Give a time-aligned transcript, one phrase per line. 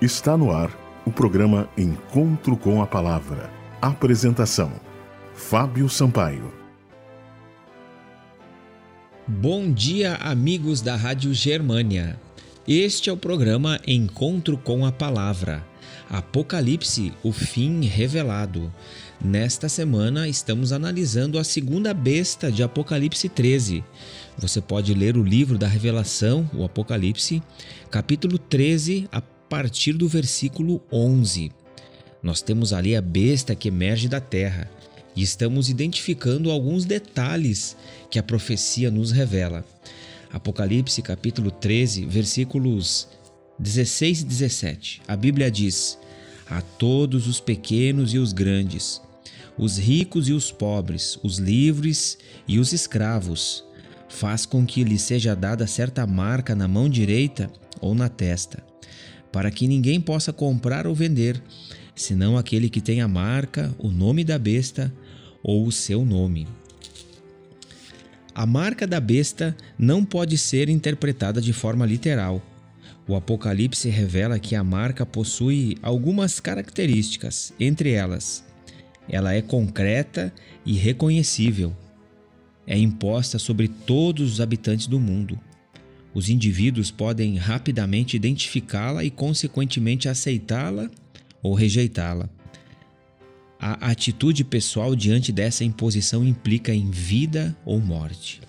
[0.00, 0.70] Está no ar
[1.04, 3.50] o programa Encontro com a Palavra.
[3.82, 4.70] Apresentação:
[5.34, 6.54] Fábio Sampaio.
[9.26, 12.16] Bom dia, amigos da Rádio Germânia.
[12.64, 15.66] Este é o programa Encontro com a Palavra.
[16.08, 18.72] Apocalipse, o fim revelado.
[19.20, 23.82] Nesta semana estamos analisando a segunda besta de Apocalipse 13.
[24.38, 27.42] Você pode ler o livro da Revelação, o Apocalipse,
[27.90, 31.50] capítulo 13, a partir do versículo 11.
[32.22, 34.70] Nós temos ali a besta que emerge da terra
[35.16, 37.76] e estamos identificando alguns detalhes
[38.10, 39.64] que a profecia nos revela.
[40.30, 43.08] Apocalipse capítulo 13, versículos
[43.58, 45.02] 16 e 17.
[45.08, 45.98] A Bíblia diz:
[46.48, 49.00] A todos os pequenos e os grandes,
[49.56, 53.64] os ricos e os pobres, os livres e os escravos,
[54.08, 58.62] faz com que lhe seja dada certa marca na mão direita ou na testa,
[59.32, 61.42] para que ninguém possa comprar ou vender,
[61.94, 64.92] senão aquele que tem a marca, o nome da besta
[65.42, 66.46] ou o seu nome.
[68.34, 72.40] A marca da besta não pode ser interpretada de forma literal.
[73.06, 78.44] O Apocalipse revela que a marca possui algumas características, entre elas,
[79.08, 80.32] ela é concreta
[80.64, 81.74] e reconhecível.
[82.66, 85.40] É imposta sobre todos os habitantes do mundo.
[86.14, 90.90] Os indivíduos podem rapidamente identificá-la e, consequentemente, aceitá-la
[91.42, 92.28] ou rejeitá-la.
[93.60, 98.40] A atitude pessoal diante dessa imposição implica em vida ou morte.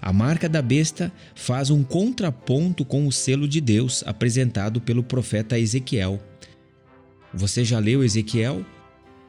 [0.00, 5.58] A marca da besta faz um contraponto com o selo de Deus apresentado pelo profeta
[5.58, 6.22] Ezequiel.
[7.32, 8.64] Você já leu Ezequiel?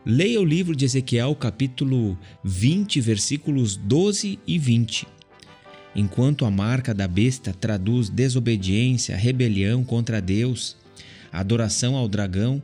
[0.05, 5.07] Leia o livro de Ezequiel, capítulo 20, versículos 12 e 20.
[5.95, 10.75] Enquanto a marca da besta traduz desobediência, rebelião contra Deus,
[11.31, 12.61] adoração ao dragão,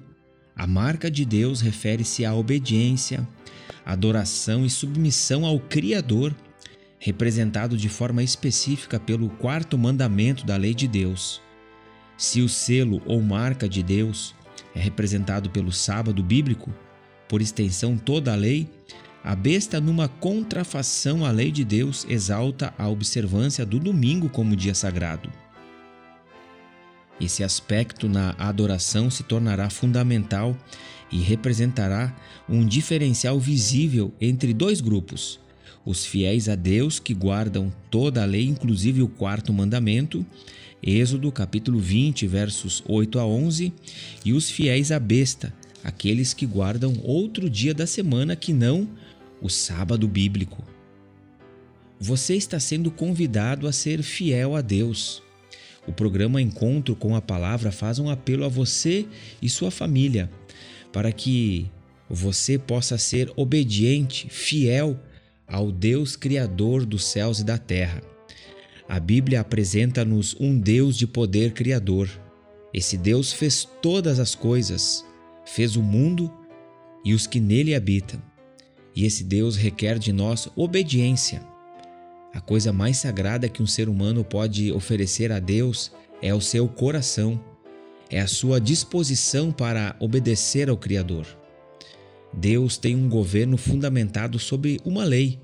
[0.53, 3.25] a marca de Deus refere-se à obediência,
[3.85, 6.35] adoração e submissão ao Criador,
[6.99, 11.41] representado de forma específica pelo quarto mandamento da lei de Deus.
[12.17, 14.35] Se o selo ou marca de Deus
[14.75, 16.71] é representado pelo sábado bíblico,
[17.29, 18.69] por extensão toda a lei,
[19.23, 24.73] a besta, numa contrafação à lei de Deus, exalta a observância do domingo como dia
[24.73, 25.29] sagrado.
[27.19, 30.57] Esse aspecto na adoração se tornará fundamental
[31.11, 32.15] e representará
[32.49, 35.39] um diferencial visível entre dois grupos:
[35.85, 40.25] os fiéis a Deus que guardam toda a lei, inclusive o quarto mandamento,
[40.81, 43.71] Êxodo capítulo 20, versos 8 a 11,
[44.25, 48.89] e os fiéis à besta, aqueles que guardam outro dia da semana que não
[49.41, 50.63] o sábado bíblico.
[51.99, 55.21] Você está sendo convidado a ser fiel a Deus.
[55.87, 59.07] O programa Encontro com a Palavra faz um apelo a você
[59.41, 60.29] e sua família
[60.91, 61.69] para que
[62.09, 64.99] você possa ser obediente, fiel
[65.47, 68.01] ao Deus Criador dos céus e da terra.
[68.87, 72.09] A Bíblia apresenta-nos um Deus de poder criador.
[72.73, 75.05] Esse Deus fez todas as coisas,
[75.45, 76.31] fez o mundo
[77.03, 78.21] e os que nele habitam.
[78.95, 81.41] E esse Deus requer de nós obediência.
[82.33, 85.91] A coisa mais sagrada que um ser humano pode oferecer a Deus
[86.21, 87.39] é o seu coração,
[88.09, 91.25] é a sua disposição para obedecer ao Criador.
[92.33, 95.39] Deus tem um governo fundamentado sobre uma lei.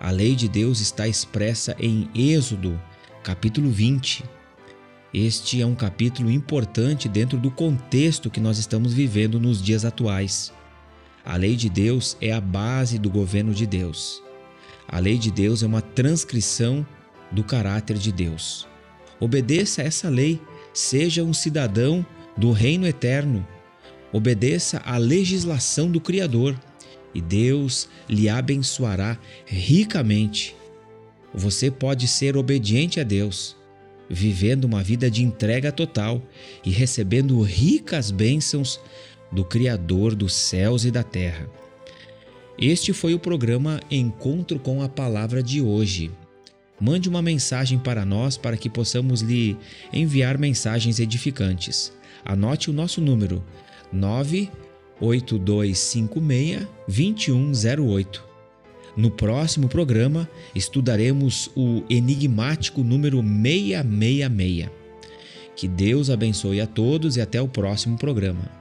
[0.00, 2.80] A lei de Deus está expressa em Êxodo,
[3.24, 4.24] capítulo 20.
[5.12, 10.52] Este é um capítulo importante dentro do contexto que nós estamos vivendo nos dias atuais.
[11.28, 14.22] A lei de Deus é a base do governo de Deus.
[14.88, 16.86] A lei de Deus é uma transcrição
[17.30, 18.66] do caráter de Deus.
[19.20, 20.40] Obedeça a essa lei,
[20.72, 23.46] seja um cidadão do reino eterno.
[24.10, 26.58] Obedeça à legislação do Criador
[27.14, 30.56] e Deus lhe abençoará ricamente.
[31.34, 33.54] Você pode ser obediente a Deus,
[34.08, 36.22] vivendo uma vida de entrega total
[36.64, 38.80] e recebendo ricas bênçãos
[39.30, 41.48] do Criador dos céus e da terra.
[42.58, 46.10] Este foi o programa Encontro com a Palavra de hoje.
[46.80, 49.56] Mande uma mensagem para nós para que possamos lhe
[49.92, 51.92] enviar mensagens edificantes.
[52.24, 53.44] Anote o nosso número
[53.92, 58.26] 98256 2108.
[58.96, 64.68] No próximo programa estudaremos o enigmático número 666.
[65.54, 68.57] Que Deus abençoe a todos e até o próximo programa.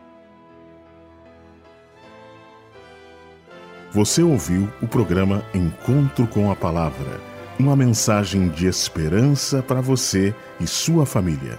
[3.98, 7.20] Você ouviu o programa Encontro com a Palavra
[7.58, 11.58] uma mensagem de esperança para você e sua família.